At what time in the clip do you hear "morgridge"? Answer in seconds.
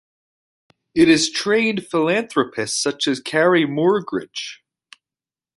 3.67-4.61